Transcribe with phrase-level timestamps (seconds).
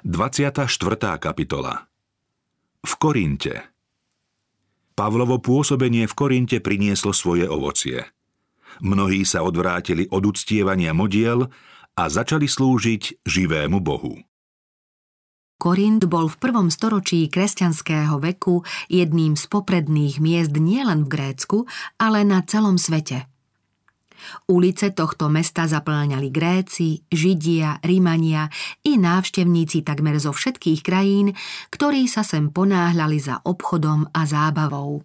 [0.00, 1.20] 24.
[1.20, 1.84] kapitola
[2.80, 3.68] V Korinte
[4.96, 8.08] Pavlovo pôsobenie v Korinte prinieslo svoje ovocie.
[8.80, 11.52] Mnohí sa odvrátili od uctievania modiel
[11.92, 14.16] a začali slúžiť živému Bohu.
[15.60, 21.68] Korint bol v prvom storočí kresťanského veku jedným z popredných miest nielen v Grécku,
[22.00, 23.28] ale na celom svete.
[24.48, 28.48] Ulice tohto mesta zaplňali Gréci, Židia, Rímania
[28.84, 31.32] i návštevníci takmer zo všetkých krajín,
[31.72, 35.02] ktorí sa sem ponáhľali za obchodom a zábavou.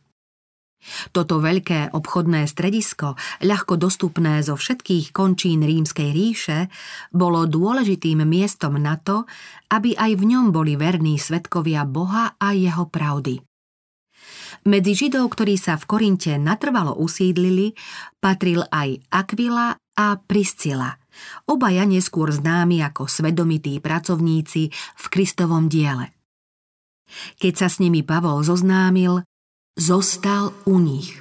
[1.09, 6.69] Toto veľké obchodné stredisko, ľahko dostupné zo všetkých končín rímskej ríše,
[7.09, 9.25] bolo dôležitým miestom na to,
[9.73, 13.41] aby aj v ňom boli verní svetkovia Boha a jeho pravdy.
[14.63, 17.75] Medzi Židov, ktorí sa v Korinte natrvalo usídlili,
[18.23, 20.95] patril aj Aquila a Priscila,
[21.51, 26.15] obaja neskôr známi ako svedomití pracovníci v Kristovom diele.
[27.37, 29.21] Keď sa s nimi Pavol zoznámil,
[29.75, 31.19] zostal u nich.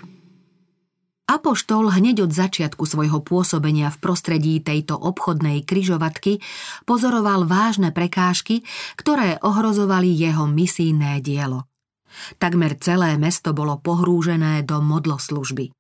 [1.25, 6.45] Apoštol hneď od začiatku svojho pôsobenia v prostredí tejto obchodnej kryžovatky
[6.85, 8.61] pozoroval vážne prekážky,
[9.01, 11.65] ktoré ohrozovali jeho misijné dielo–
[12.39, 15.75] Takmer celé mesto bolo pohrúžené do modloslužby.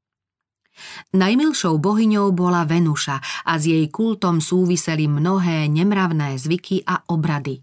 [1.14, 7.62] Najmilšou bohyňou bola Venuša a s jej kultom súviseli mnohé nemravné zvyky a obrady.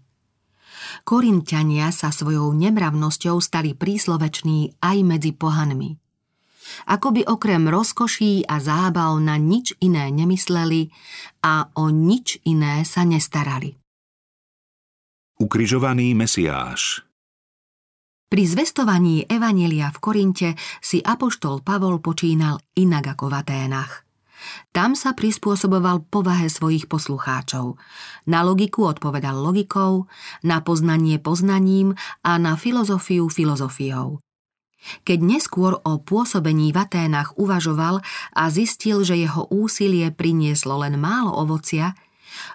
[1.04, 6.00] Korintiania sa svojou nemravnosťou stali prísloveční aj medzi pohanmi.
[6.88, 10.88] Ako by okrem rozkoší a zábav na nič iné nemysleli
[11.44, 13.76] a o nič iné sa nestarali.
[15.36, 17.11] Ukrižovaný Mesiáš
[18.32, 24.08] pri zvestovaní Evanelia v Korinte si apoštol Pavol počínal inak ako v Aténach.
[24.72, 27.76] Tam sa prispôsoboval povahe svojich poslucháčov.
[28.32, 30.08] Na logiku odpovedal logikou,
[30.40, 31.92] na poznanie poznaním
[32.24, 34.24] a na filozofiu filozofiou.
[35.04, 38.00] Keď neskôr o pôsobení v Aténach uvažoval
[38.32, 41.92] a zistil, že jeho úsilie prinieslo len málo ovocia,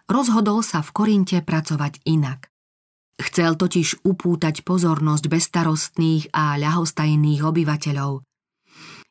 [0.09, 2.49] rozhodol sa v Korinte pracovať inak.
[3.17, 8.22] Chcel totiž upútať pozornosť bezstarostných a ľahostajných obyvateľov.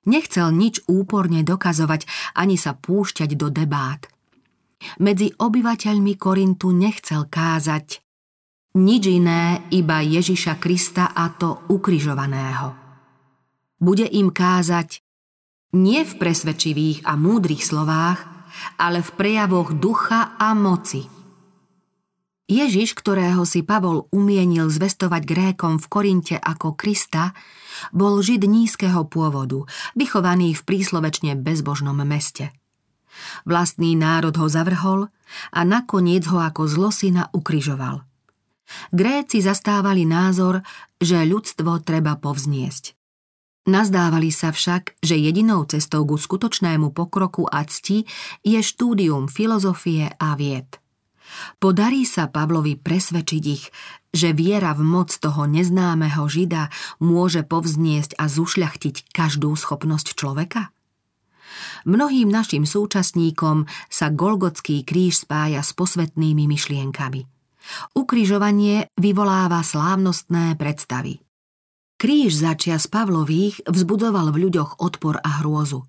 [0.06, 2.06] Nechcel nič úporne dokazovať
[2.38, 4.06] ani sa púšťať do debát.
[5.02, 7.98] Medzi obyvateľmi Korintu nechcel kázať
[8.78, 12.78] nič iné, iba Ježiša Krista a to ukrižovaného.
[13.82, 15.02] Bude im kázať
[15.74, 18.22] nie v presvedčivých a múdrych slovách,
[18.78, 21.10] ale v prejavoch ducha a moci–
[22.46, 27.34] Ježiš, ktorého si Pavol umienil zvestovať Grékom v Korinte ako Krista,
[27.90, 29.66] bol žid nízkeho pôvodu,
[29.98, 32.54] vychovaný v príslovečne bezbožnom meste.
[33.42, 35.10] Vlastný národ ho zavrhol
[35.50, 38.06] a nakoniec ho ako zlosina ukryžoval.
[38.94, 40.62] Gréci zastávali názor,
[41.02, 42.94] že ľudstvo treba povzniesť.
[43.66, 48.06] Nazdávali sa však, že jedinou cestou ku skutočnému pokroku a cti
[48.46, 50.78] je štúdium filozofie a vied.
[51.58, 53.68] Podarí sa Pavlovi presvedčiť ich,
[54.14, 56.72] že viera v moc toho neznámeho Žida
[57.02, 60.72] môže povzniesť a zušľachtiť každú schopnosť človeka?
[61.86, 67.24] Mnohým našim súčasníkom sa Golgotský kríž spája s posvetnými myšlienkami.
[67.98, 71.22] Ukrižovanie vyvoláva slávnostné predstavy.
[71.96, 75.88] Kríž začias Pavlových vzbudoval v ľuďoch odpor a hrôzu.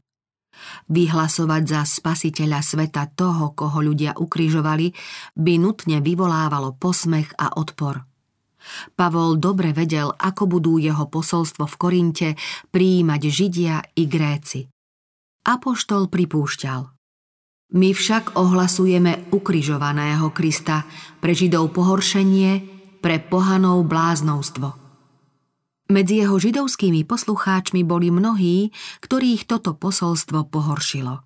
[0.87, 4.93] Vyhlasovať za spasiteľa sveta toho, koho ľudia ukrižovali,
[5.37, 8.03] by nutne vyvolávalo posmech a odpor.
[8.95, 12.29] Pavol dobre vedel, ako budú jeho posolstvo v Korinte
[12.71, 14.67] prijímať Židia i Gréci.
[15.47, 16.81] Apoštol pripúšťal.
[17.67, 20.87] My však ohlasujeme ukrižovaného Krista,
[21.19, 22.63] pre Židov pohoršenie,
[23.03, 24.86] pre pohanov bláznovstvo.
[25.87, 31.23] Medzi jeho židovskými poslucháčmi boli mnohí, ktorých toto posolstvo pohoršilo.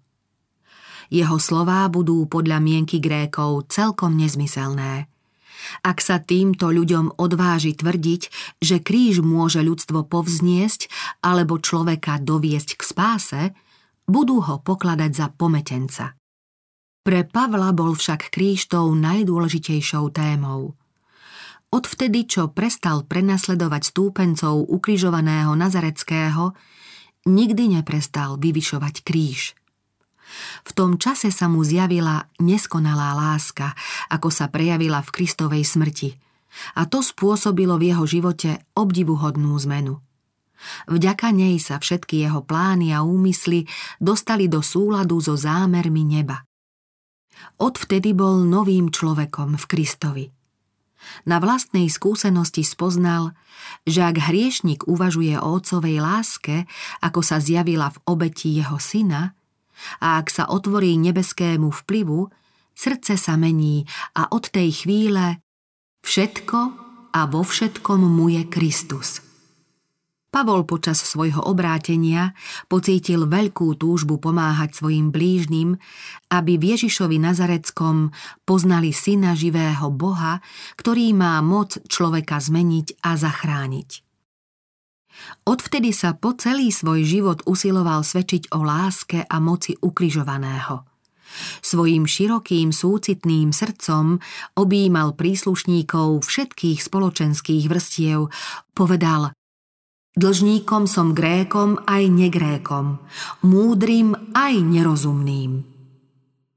[1.09, 5.09] Jeho slová budú podľa mienky Grékov celkom nezmyselné.
[5.81, 8.21] Ak sa týmto ľuďom odváži tvrdiť,
[8.61, 10.89] že kríž môže ľudstvo povzniesť
[11.25, 13.41] alebo človeka doviesť k spáse,
[14.05, 16.13] budú ho pokladať za pometenca.
[17.01, 20.77] Pre Pavla bol však kríž tou najdôležitejšou témou–
[21.71, 26.51] Odvtedy, čo prestal prenasledovať stúpencov ukrižovaného Nazareckého,
[27.23, 29.55] nikdy neprestal vyvyšovať kríž.
[30.67, 33.71] V tom čase sa mu zjavila neskonalá láska,
[34.11, 36.19] ako sa prejavila v Kristovej smrti.
[36.75, 40.03] A to spôsobilo v jeho živote obdivuhodnú zmenu.
[40.91, 43.63] Vďaka nej sa všetky jeho plány a úmysly
[43.95, 46.43] dostali do súladu so zámermi neba.
[47.63, 50.25] Odvtedy bol novým človekom v Kristovi–
[51.25, 53.33] Na vlastnej skúsenosti spoznal,
[53.85, 56.65] že ak hriešnik uvažuje o otcovej láske,
[57.01, 59.33] ako sa zjavila v obeti jeho syna,
[59.97, 62.29] a ak sa otvorí nebeskému vplyvu,
[62.77, 65.41] srdce sa mení a od tej chvíle
[66.05, 66.59] všetko
[67.11, 69.30] a vo všetkom mu je Kristus.
[70.31, 72.31] Pavol počas svojho obrátenia
[72.71, 75.75] pocítil veľkú túžbu pomáhať svojim blížnym,
[76.31, 78.15] aby v Ježišovi Nazareckom
[78.47, 80.39] poznali syna živého Boha,
[80.79, 83.89] ktorý má moc človeka zmeniť a zachrániť.
[85.43, 90.87] Odvtedy sa po celý svoj život usiloval svedčiť o láske a moci ukrižovaného.
[91.59, 94.19] Svojím širokým súcitným srdcom
[94.55, 98.31] objímal príslušníkov všetkých spoločenských vrstiev,
[98.71, 99.35] povedal
[100.11, 102.99] Dlžníkom som Grékom aj negrékom,
[103.47, 105.63] múdrym aj nerozumným.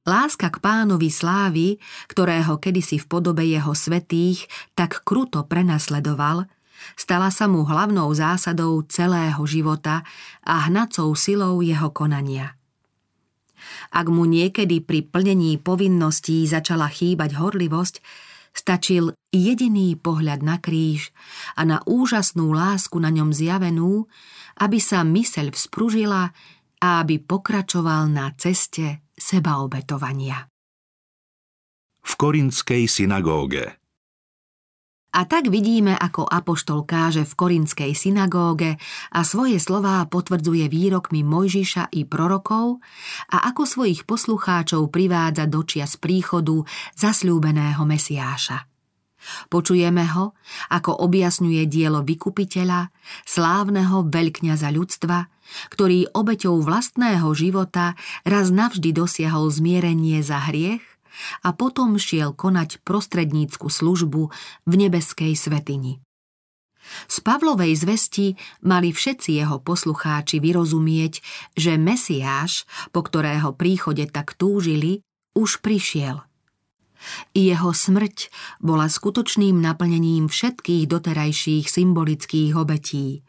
[0.02, 1.78] Láska k pánovi slávy,
[2.10, 6.50] ktorého kedysi v podobe jeho svetých tak kruto prenasledoval,
[6.98, 10.02] stala sa mu hlavnou zásadou celého života
[10.42, 12.58] a hnacou silou jeho konania.
[13.94, 18.02] Ak mu niekedy pri plnení povinností začala chýbať horlivosť,
[18.54, 21.10] Stačil jediný pohľad na kríž
[21.58, 24.06] a na úžasnú lásku na ňom zjavenú,
[24.62, 26.30] aby sa myseľ vzpružila
[26.78, 30.46] a aby pokračoval na ceste sebaobetovania.
[32.04, 33.83] V korinskej synagóge
[35.14, 38.74] a tak vidíme, ako apoštol káže v korinskej synagóge
[39.14, 42.82] a svoje slová potvrdzuje výrokmi Mojžiša i prorokov
[43.30, 46.66] a ako svojich poslucháčov privádza do čias príchodu
[46.98, 48.66] zasľúbeného Mesiáša.
[49.48, 50.36] Počujeme ho,
[50.68, 52.92] ako objasňuje dielo vykupiteľa,
[53.24, 55.30] slávneho veľkňaza ľudstva,
[55.72, 57.96] ktorý obeťou vlastného života
[58.26, 60.93] raz navždy dosiahol zmierenie za hriech
[61.42, 64.22] a potom šiel konať prostrednícku službu
[64.66, 66.00] v nebeskej svetini.
[67.08, 71.24] Z Pavlovej zvesti mali všetci jeho poslucháči vyrozumieť,
[71.56, 75.00] že Mesiáš, po ktorého príchode tak túžili,
[75.32, 76.20] už prišiel.
[77.36, 83.08] Jeho smrť bola skutočným naplnením všetkých doterajších symbolických obetí–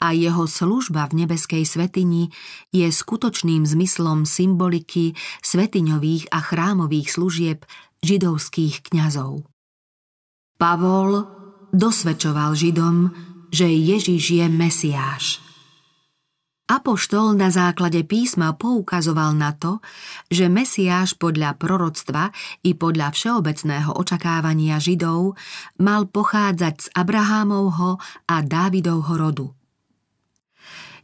[0.00, 2.30] a jeho služba v nebeskej svetini
[2.70, 7.58] je skutočným zmyslom symboliky svetiňových a chrámových služieb
[8.04, 9.46] židovských kňazov.
[10.56, 11.26] Pavol
[11.76, 13.12] dosvedčoval Židom,
[13.52, 15.24] že Ježiš je Mesiáš.
[16.66, 19.78] Apoštol na základe písma poukazoval na to,
[20.26, 22.34] že Mesiáš podľa proroctva
[22.66, 25.38] i podľa všeobecného očakávania Židov
[25.78, 29.46] mal pochádzať z Abrahámovho a Dávidovho rodu.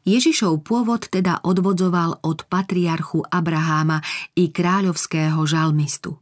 [0.03, 4.03] Ježišov pôvod teda odvodzoval od patriarchu Abraháma
[4.35, 6.19] i kráľovského žalmistu.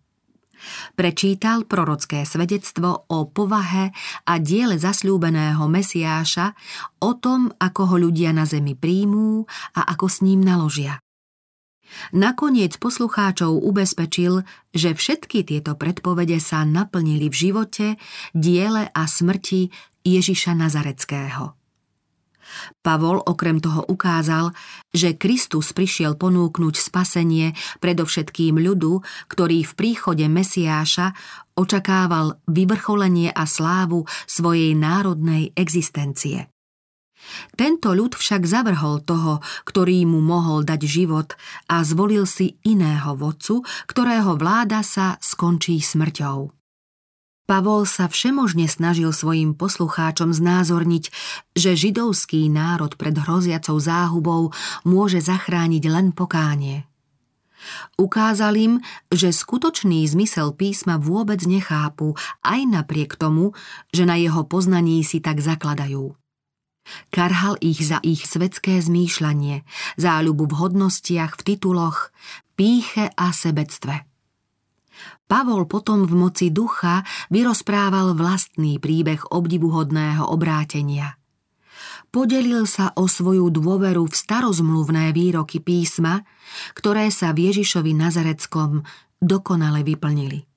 [0.96, 3.92] Prečítal prorocké svedectvo o povahe
[4.26, 6.56] a diele zasľúbeného Mesiáša,
[7.04, 9.44] o tom, ako ho ľudia na zemi príjmú
[9.76, 11.00] a ako s ním naložia.
[12.14, 17.86] Nakoniec poslucháčov ubezpečil, že všetky tieto predpovede sa naplnili v živote,
[18.30, 19.74] diele a smrti
[20.06, 21.59] Ježiša Nazareckého.
[22.81, 24.52] Pavol okrem toho ukázal,
[24.91, 31.12] že Kristus prišiel ponúknuť spasenie predovšetkým ľudu, ktorý v príchode Mesiáša
[31.58, 36.48] očakával vyvrcholenie a slávu svojej národnej existencie.
[37.53, 41.36] Tento ľud však zavrhol toho, ktorý mu mohol dať život
[41.69, 46.59] a zvolil si iného vodcu, ktorého vláda sa skončí smrťou.
[47.50, 51.10] Pavol sa všemožne snažil svojim poslucháčom znázorniť,
[51.58, 54.54] že židovský národ pred hroziacou záhubou
[54.86, 56.86] môže zachrániť len pokánie.
[57.98, 58.74] Ukázal im,
[59.10, 62.14] že skutočný zmysel písma vôbec nechápu,
[62.46, 63.58] aj napriek tomu,
[63.90, 66.14] že na jeho poznaní si tak zakladajú.
[67.10, 69.66] Karhal ich za ich svetské zmýšľanie,
[69.98, 72.14] záľubu v hodnostiach, v tituloch,
[72.54, 74.06] píche a sebectve–
[75.30, 81.14] Pavol potom v moci ducha vyrozprával vlastný príbeh obdivuhodného obrátenia.
[82.10, 86.26] Podelil sa o svoju dôveru v starozmluvné výroky písma,
[86.74, 88.82] ktoré sa v Ježišovi Nazareckom
[89.22, 90.50] dokonale vyplnili.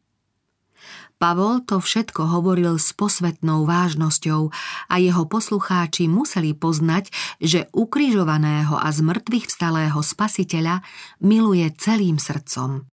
[1.21, 4.51] Pavol to všetko hovoril s posvetnou vážnosťou
[4.91, 10.83] a jeho poslucháči museli poznať, že ukrižovaného a zmrtvých vstalého spasiteľa
[11.23, 12.92] miluje celým srdcom.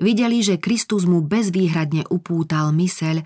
[0.00, 3.22] Videli, že Kristus mu bezvýhradne upútal myseľ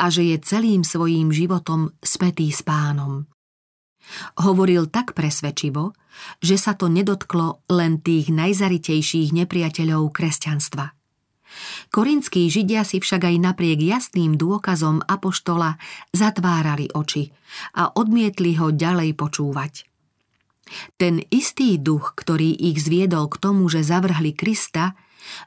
[0.00, 3.24] a že je celým svojím životom spätý s pánom.
[4.38, 5.96] Hovoril tak presvedčivo,
[6.38, 10.94] že sa to nedotklo len tých najzaritejších nepriateľov kresťanstva.
[11.90, 15.80] Korinskí židia si však aj napriek jasným dôkazom apoštola
[16.12, 17.32] zatvárali oči
[17.78, 19.88] a odmietli ho ďalej počúvať.
[20.98, 24.98] Ten istý duch, ktorý ich zviedol k tomu, že zavrhli Krista,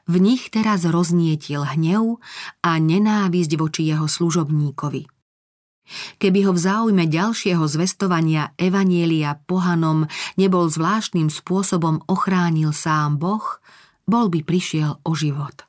[0.06, 2.18] v nich teraz roznietil hnev
[2.60, 5.08] a nenávisť voči jeho služobníkovi.
[6.22, 10.06] Keby ho v záujme ďalšieho zvestovania Evanielia pohanom
[10.38, 13.58] nebol zvláštnym spôsobom ochránil sám Boh,
[14.06, 15.66] bol by prišiel o život.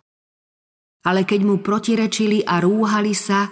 [1.01, 3.49] Ale keď mu protirečili a rúhali sa,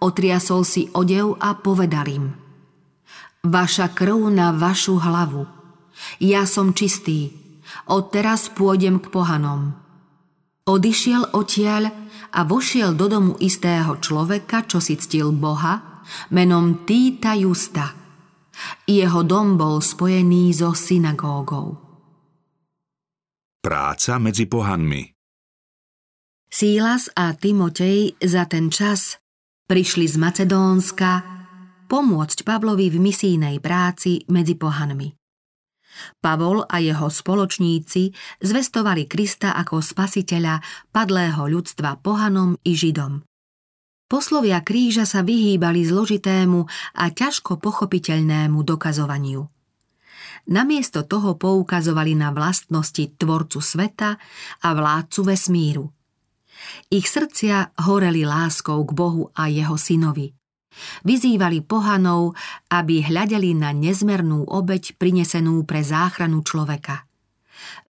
[0.00, 2.26] otriasol si odev a povedal im
[3.46, 5.46] Vaša krv na vašu hlavu.
[6.18, 7.30] Ja som čistý.
[7.86, 9.85] Odteraz pôjdem k pohanom.
[10.66, 11.94] Odišiel odtiaľ
[12.34, 16.02] a vošiel do domu istého človeka, čo si ctil Boha,
[16.34, 17.94] menom Týta Justa.
[18.82, 21.78] Jeho dom bol spojený so synagógou.
[23.62, 25.02] Práca medzi pohanmi
[26.46, 29.18] Sílas a Timotej za ten čas
[29.66, 31.12] prišli z Macedónska
[31.90, 35.25] pomôcť Pavlovi v misijnej práci medzi pohanmi.
[36.20, 40.62] Pavol a jeho spoločníci zvestovali Krista ako spasiteľa
[40.92, 43.24] padlého ľudstva pohanom i židom.
[44.06, 46.62] Poslovia kríža sa vyhýbali zložitému
[46.94, 49.42] a ťažko pochopiteľnému dokazovaniu.
[50.46, 54.14] Namiesto toho poukazovali na vlastnosti tvorcu sveta
[54.62, 55.90] a vládcu vesmíru.
[56.86, 60.35] Ich srdcia horeli láskou k Bohu a jeho synovi.
[61.04, 62.36] Vyzývali pohanov,
[62.68, 67.08] aby hľadeli na nezmernú obeď prinesenú pre záchranu človeka.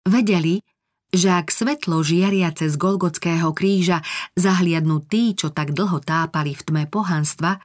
[0.07, 0.63] Vedeli,
[1.11, 4.03] že ak svetlo žiariace z Golgotského kríža
[4.35, 7.59] zahliadnú tí, čo tak dlho tápali v tme pohanstva,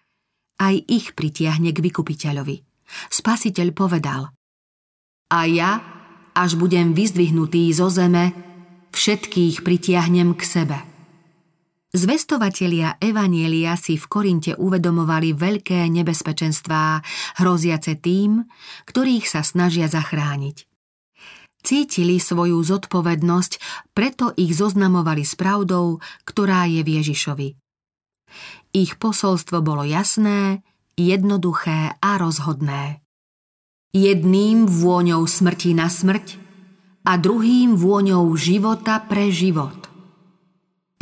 [0.63, 2.63] aj ich pritiahne k vykupiteľovi.
[3.11, 4.31] Spasiteľ povedal
[5.33, 5.83] A ja,
[6.37, 8.31] až budem vyzdvihnutý zo zeme,
[8.93, 10.92] všetkých pritiahnem k sebe.
[11.93, 17.05] Zvestovatelia Evanielia si v Korinte uvedomovali veľké nebezpečenstvá,
[17.37, 18.49] hroziace tým,
[18.89, 20.65] ktorých sa snažia zachrániť.
[21.61, 23.53] Cítili svoju zodpovednosť,
[23.93, 27.49] preto ich zoznamovali s pravdou, ktorá je v Ježišovi.
[28.73, 30.65] Ich posolstvo bolo jasné,
[30.97, 33.05] jednoduché a rozhodné.
[33.93, 36.41] Jedným vôňou smrti na smrť
[37.05, 39.82] a druhým vôňou života pre život.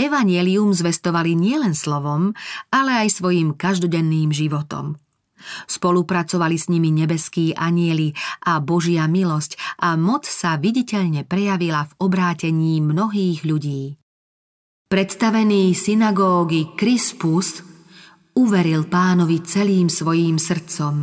[0.00, 2.32] Evangelium zvestovali nielen slovom,
[2.72, 4.96] ale aj svojim každodenným životom.
[5.68, 8.16] Spolupracovali s nimi nebeskí anieli
[8.48, 14.00] a Božia milosť a moc sa viditeľne prejavila v obrátení mnohých ľudí.
[14.88, 17.60] Predstavený synagógy Crispus
[18.40, 20.94] uveril pánovi celým svojím srdcom.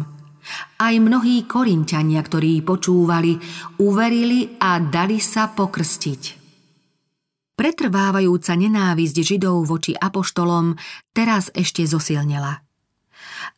[0.80, 3.38] Aj mnohí korinťania, ktorí počúvali,
[3.78, 6.47] uverili a dali sa pokrstiť.
[7.58, 10.78] Pretrvávajúca nenávisť Židov voči apoštolom
[11.10, 12.62] teraz ešte zosilnela.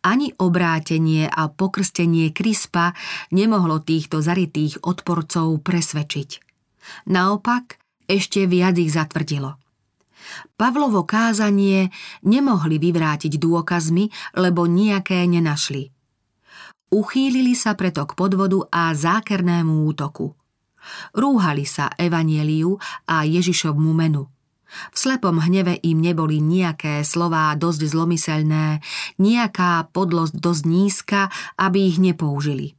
[0.07, 2.95] Ani obrátenie a pokrstenie Krispa
[3.35, 6.29] nemohlo týchto zaritých odporcov presvedčiť.
[7.11, 7.75] Naopak,
[8.07, 9.59] ešte viac ich zatvrdilo.
[10.55, 11.91] Pavlovo kázanie
[12.23, 14.07] nemohli vyvrátiť dôkazmi,
[14.39, 15.91] lebo nejaké nenašli.
[16.95, 20.31] Uchýlili sa preto k podvodu a zákernému útoku–
[21.13, 22.77] Rúhali sa Evanieliu
[23.09, 24.27] a Ježišovmu menu.
[24.93, 28.85] V slepom hneve im neboli nejaké slová dosť zlomyselné,
[29.17, 31.21] nejaká podlosť dosť nízka,
[31.57, 32.77] aby ich nepoužili.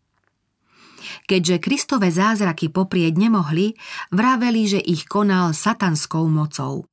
[1.27, 3.75] Keďže Kristové zázraky poprieť nemohli,
[4.15, 6.87] vraveli, že ich konal satanskou mocou.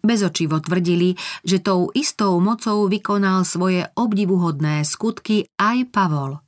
[0.00, 1.12] Bezočivo tvrdili,
[1.44, 6.40] že tou istou mocou vykonal svoje obdivuhodné skutky aj Pavol.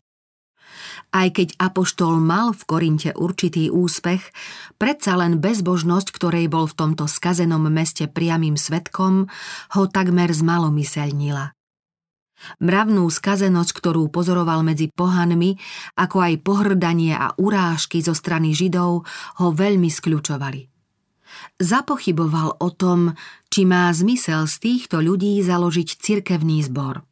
[1.12, 4.32] Aj keď Apoštol mal v Korinte určitý úspech,
[4.80, 9.28] predsa len bezbožnosť, ktorej bol v tomto skazenom meste priamým svetkom,
[9.76, 11.52] ho takmer zmalomyselnila.
[12.64, 15.60] Mravnú skazenosť, ktorú pozoroval medzi pohanmi,
[16.00, 19.04] ako aj pohrdanie a urážky zo strany Židov,
[19.38, 20.72] ho veľmi skľučovali.
[21.60, 23.12] Zapochyboval o tom,
[23.52, 27.04] či má zmysel z týchto ľudí založiť cirkevný zbor–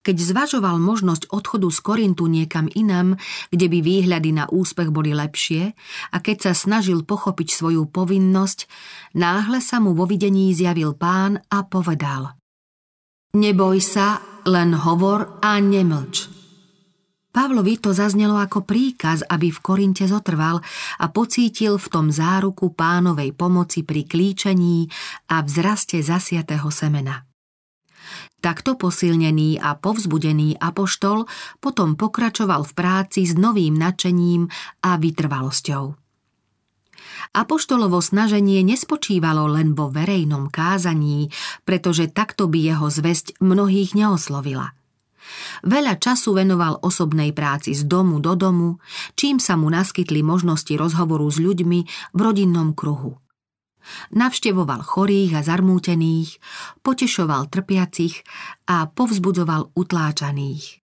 [0.00, 3.20] keď zvažoval možnosť odchodu z Korintu niekam inam,
[3.52, 5.76] kde by výhľady na úspech boli lepšie,
[6.12, 8.64] a keď sa snažil pochopiť svoju povinnosť,
[9.16, 12.40] náhle sa mu vo videní zjavil pán a povedal
[13.30, 16.40] Neboj sa, len hovor a nemlč.
[17.30, 20.58] Pavlovi to zaznelo ako príkaz, aby v Korinte zotrval
[20.98, 24.90] a pocítil v tom záruku pánovej pomoci pri klíčení
[25.30, 27.29] a vzraste zasiatého semena.
[28.40, 31.28] Takto posilnený a povzbudený apoštol
[31.60, 34.48] potom pokračoval v práci s novým nadšením
[34.80, 35.92] a vytrvalosťou.
[37.30, 41.28] Apoštolovo snaženie nespočívalo len vo verejnom kázaní,
[41.68, 44.72] pretože takto by jeho zväzť mnohých neoslovila.
[45.62, 48.82] Veľa času venoval osobnej práci z domu do domu,
[49.14, 51.80] čím sa mu naskytli možnosti rozhovoru s ľuďmi
[52.16, 53.20] v rodinnom kruhu.
[54.12, 56.38] Navštevoval chorých a zarmútených,
[56.84, 58.22] potešoval trpiacich
[58.68, 60.80] a povzbudzoval utláčaných.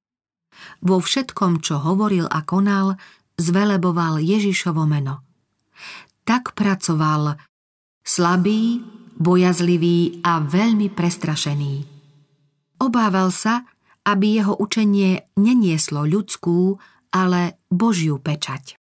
[0.82, 2.98] Vo všetkom, čo hovoril a konal,
[3.38, 5.22] zveleboval Ježišovo meno.
[6.26, 7.38] Tak pracoval
[8.02, 8.82] slabý,
[9.18, 11.76] bojazlivý a veľmi prestrašený.
[12.78, 13.66] Obával sa,
[14.06, 16.78] aby jeho učenie nenieslo ľudskú,
[17.12, 18.78] ale Božiu pečať.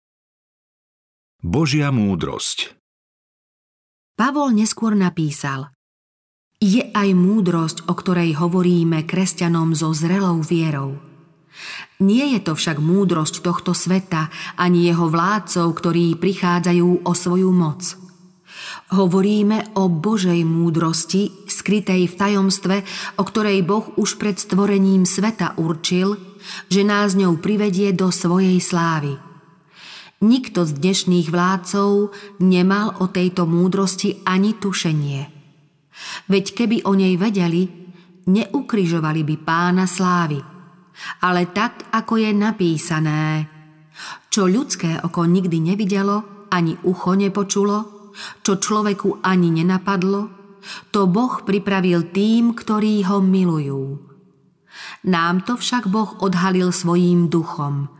[1.40, 2.75] Božia múdrosť
[4.16, 5.76] Pavol neskôr napísal
[6.56, 10.96] Je aj múdrosť, o ktorej hovoríme kresťanom so zrelou vierou.
[12.00, 17.84] Nie je to však múdrosť tohto sveta, ani jeho vládcov, ktorí prichádzajú o svoju moc.
[18.88, 22.76] Hovoríme o Božej múdrosti, skrytej v tajomstve,
[23.20, 26.16] o ktorej Boh už pred stvorením sveta určil,
[26.72, 29.20] že nás ňou privedie do svojej slávy–
[30.16, 32.08] Nikto z dnešných vládcov
[32.40, 35.20] nemal o tejto múdrosti ani tušenie.
[36.32, 37.68] Veď keby o nej vedeli,
[38.24, 40.40] neukrižovali by pána slávy.
[41.20, 43.44] Ale tak, ako je napísané,
[44.32, 48.08] čo ľudské oko nikdy nevidelo, ani ucho nepočulo,
[48.40, 50.32] čo človeku ani nenapadlo,
[50.96, 54.00] to Boh pripravil tým, ktorí ho milujú.
[55.12, 57.92] Nám to však Boh odhalil svojím duchom–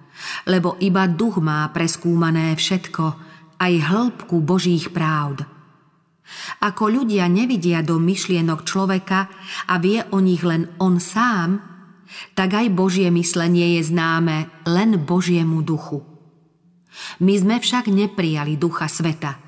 [0.46, 3.04] lebo iba duch má preskúmané všetko,
[3.56, 5.44] aj hĺbku Božích právd.
[6.60, 9.30] Ako ľudia nevidia do myšlienok človeka
[9.70, 11.62] a vie o nich len on sám,
[12.34, 16.02] tak aj Božie myslenie je známe len Božiemu duchu.
[17.22, 19.38] My sme však neprijali ducha sveta.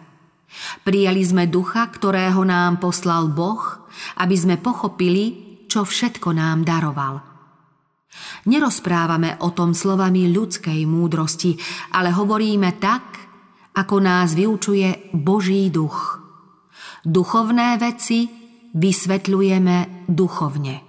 [0.85, 3.89] Prijali sme ducha, ktorého nám poslal Boh,
[4.21, 7.21] aby sme pochopili, čo všetko nám daroval–
[8.49, 11.59] Nerozprávame o tom slovami ľudskej múdrosti,
[11.93, 13.05] ale hovoríme tak,
[13.77, 16.19] ako nás vyučuje Boží duch.
[17.07, 18.27] Duchovné veci
[18.75, 20.89] vysvetľujeme duchovne.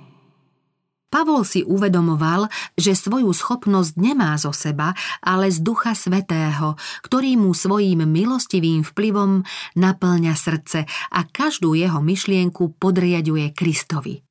[1.09, 2.45] Pavol si uvedomoval,
[2.77, 4.93] že svoju schopnosť nemá zo seba,
[5.25, 9.41] ale z Ducha Svetého, ktorý mu svojím milostivým vplyvom
[9.73, 14.28] naplňa srdce a každú jeho myšlienku podriaduje Kristovi.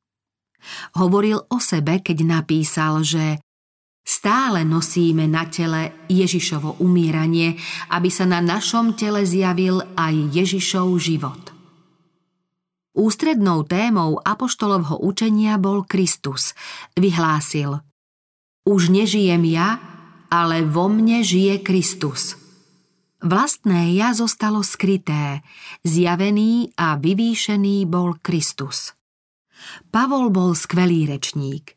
[0.98, 3.38] Hovoril o sebe, keď napísal, že
[4.08, 7.60] stále nosíme na tele Ježišovo umíranie,
[7.92, 11.42] aby sa na našom tele zjavil aj Ježišov život.
[12.98, 16.50] Ústrednou témou apoštolovho učenia bol Kristus.
[16.98, 17.78] Vyhlásil
[18.66, 19.78] Už nežijem ja,
[20.34, 22.34] ale vo mne žije Kristus.
[23.22, 25.46] Vlastné ja zostalo skryté,
[25.86, 28.97] zjavený a vyvýšený bol Kristus.
[29.90, 31.74] Pavol bol skvelý rečník.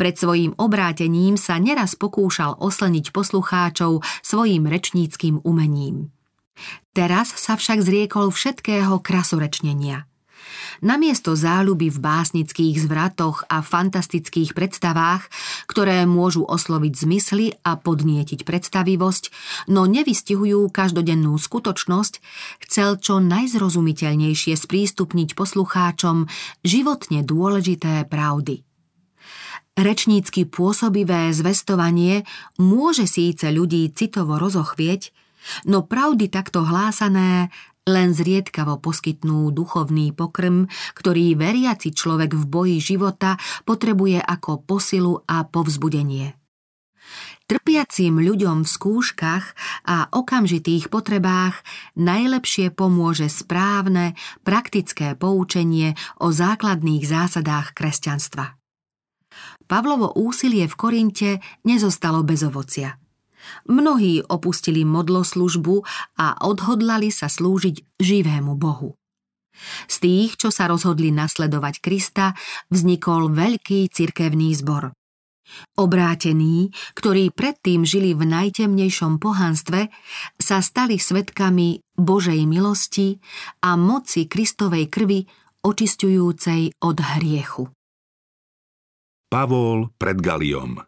[0.00, 6.08] Pred svojím obrátením sa neraz pokúšal oslniť poslucháčov svojim rečníckým umením.
[6.96, 10.07] Teraz sa však zriekol všetkého krasorečnenia.
[10.78, 15.26] Namiesto záľuby v básnických zvratoch a fantastických predstavách,
[15.66, 19.24] ktoré môžu osloviť zmysly a podnietiť predstavivosť,
[19.74, 22.22] no nevystihujú každodennú skutočnosť,
[22.62, 26.30] chcel čo najzrozumiteľnejšie sprístupniť poslucháčom
[26.62, 28.62] životne dôležité pravdy.
[29.78, 32.26] Rečnícky pôsobivé zvestovanie
[32.58, 35.14] môže síce ľudí citovo rozochvieť,
[35.70, 37.50] no pravdy takto hlásané
[37.88, 45.48] len zriedkavo poskytnú duchovný pokrm, ktorý veriaci človek v boji života potrebuje ako posilu a
[45.48, 46.36] povzbudenie.
[47.48, 49.44] Trpiacím ľuďom v skúškach
[49.88, 51.64] a okamžitých potrebách
[51.96, 54.12] najlepšie pomôže správne,
[54.44, 58.52] praktické poučenie o základných zásadách kresťanstva.
[59.64, 61.30] Pavlovo úsilie v Korinte
[61.64, 63.00] nezostalo bez ovocia–
[63.68, 65.76] Mnohí opustili modloslužbu
[66.18, 68.98] a odhodlali sa slúžiť živému Bohu.
[69.90, 72.34] Z tých, čo sa rozhodli nasledovať Krista,
[72.70, 74.94] vznikol veľký cirkevný zbor.
[75.80, 79.88] Obrátení, ktorí predtým žili v najtemnejšom pohanstve,
[80.36, 83.16] sa stali svetkami Božej milosti
[83.64, 85.24] a moci Kristovej krvi
[85.64, 87.64] očistujúcej od hriechu.
[89.28, 90.80] Pavol pred Galiom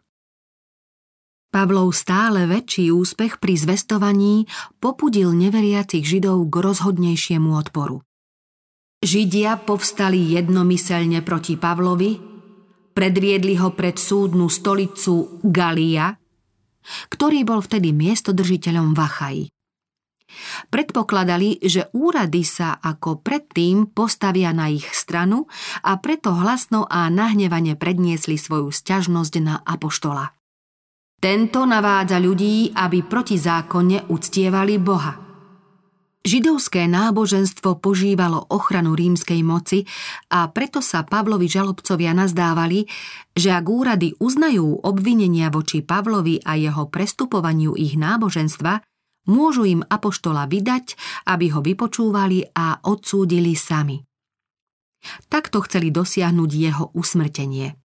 [1.51, 4.47] Pavlov stále väčší úspech pri zvestovaní
[4.79, 7.99] popudil neveriacich Židov k rozhodnejšiemu odporu.
[9.03, 12.15] Židia povstali jednomyselne proti Pavlovi,
[12.95, 16.15] predviedli ho pred súdnu stolicu Galia,
[17.11, 19.51] ktorý bol vtedy miestodržiteľom Vachaj.
[20.71, 25.51] Predpokladali, že úrady sa ako predtým postavia na ich stranu
[25.83, 30.31] a preto hlasno a nahnevane predniesli svoju sťažnosť na apoštola.
[31.21, 35.21] Tento navádza ľudí, aby protizákonne uctievali Boha.
[36.25, 39.85] Židovské náboženstvo požívalo ochranu rímskej moci
[40.33, 42.89] a preto sa Pavlovi žalobcovia nazdávali,
[43.37, 48.81] že ak úrady uznajú obvinenia voči Pavlovi a jeho prestupovaniu ich náboženstva,
[49.29, 50.97] môžu im apoštola vydať,
[51.29, 54.01] aby ho vypočúvali a odsúdili sami.
[55.29, 57.80] Takto chceli dosiahnuť jeho usmrtenie.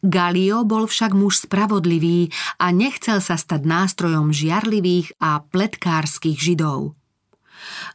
[0.00, 6.96] Galio bol však muž spravodlivý a nechcel sa stať nástrojom žiarlivých a pletkárskych židov.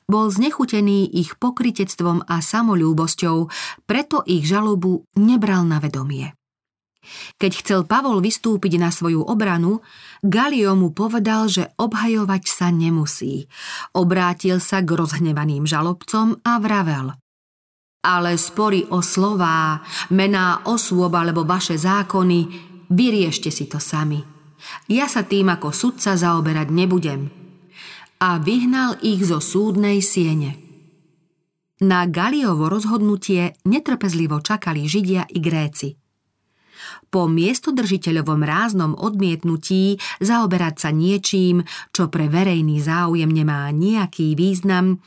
[0.06, 3.50] Bol znechutený ich pokritectvom a samolúbosťou,
[3.90, 6.38] preto ich žalobu nebral na vedomie.
[7.38, 9.86] Keď chcel Pavol vystúpiť na svoju obranu,
[10.26, 13.46] Galio mu povedal, že obhajovať sa nemusí.
[13.94, 17.14] Obrátil sa k rozhnevaným žalobcom a vravel.
[18.06, 19.82] Ale spory o slová,
[20.14, 22.40] mená osôb alebo vaše zákony,
[22.94, 24.22] vyriešte si to sami.
[24.86, 27.34] Ja sa tým ako sudca zaoberať nebudem.
[28.22, 30.62] A vyhnal ich zo súdnej siene.
[31.82, 35.90] Na Galiovo rozhodnutie netrpezlivo čakali Židia i Gréci–
[37.10, 41.64] po miestodržiteľovom ráznom odmietnutí zaoberať sa niečím,
[41.96, 45.00] čo pre verejný záujem nemá nejaký význam,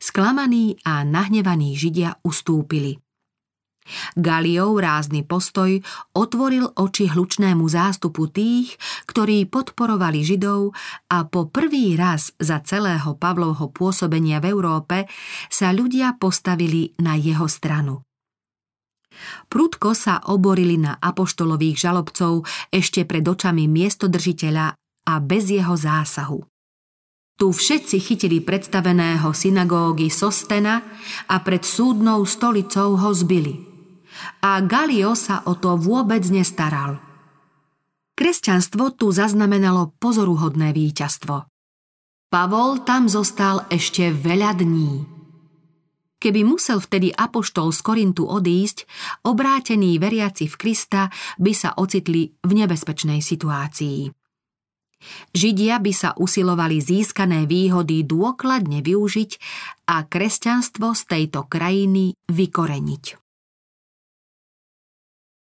[0.00, 2.98] sklamaní a nahnevaní Židia ustúpili.
[4.14, 5.82] Galiov rázny postoj
[6.14, 8.76] otvoril oči hlučnému zástupu tých,
[9.08, 10.76] ktorí podporovali Židov
[11.10, 15.10] a po prvý raz za celého Pavlovho pôsobenia v Európe
[15.50, 18.04] sa ľudia postavili na jeho stranu.
[19.50, 24.66] Prudko sa oborili na apoštolových žalobcov ešte pred očami miestodržiteľa
[25.08, 26.40] a bez jeho zásahu.
[27.40, 30.84] Tu všetci chytili predstaveného synagógy Sostena
[31.24, 33.64] a pred súdnou stolicou ho zbili.
[34.44, 37.00] A Galio sa o to vôbec nestaral.
[38.12, 41.48] Kresťanstvo tu zaznamenalo pozoruhodné víťazstvo.
[42.28, 45.08] Pavol tam zostal ešte veľa dní.
[46.20, 48.84] Keby musel vtedy apoštol z Korintu odísť,
[49.24, 51.08] obrátení veriaci v Krista
[51.40, 54.19] by sa ocitli v nebezpečnej situácii.
[55.30, 59.30] Židia by sa usilovali získané výhody dôkladne využiť
[59.88, 63.29] a kresťanstvo z tejto krajiny vykoreniť.